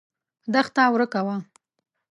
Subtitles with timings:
[0.53, 1.35] دښته ورکه وه.